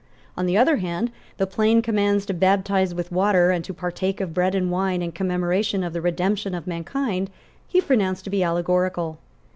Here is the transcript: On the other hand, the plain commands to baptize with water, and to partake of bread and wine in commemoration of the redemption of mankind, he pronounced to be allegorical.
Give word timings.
On 0.35 0.47
the 0.47 0.57
other 0.57 0.77
hand, 0.77 1.11
the 1.37 1.45
plain 1.45 1.83
commands 1.83 2.25
to 2.25 2.33
baptize 2.33 2.91
with 2.95 3.11
water, 3.11 3.51
and 3.51 3.63
to 3.65 3.71
partake 3.71 4.19
of 4.19 4.33
bread 4.33 4.55
and 4.55 4.71
wine 4.71 5.03
in 5.03 5.11
commemoration 5.11 5.83
of 5.83 5.93
the 5.93 6.01
redemption 6.01 6.55
of 6.55 6.65
mankind, 6.65 7.29
he 7.67 7.81
pronounced 7.81 8.23
to 8.23 8.31
be 8.31 8.41
allegorical. 8.43 9.19